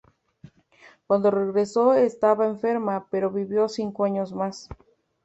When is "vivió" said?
3.29-3.69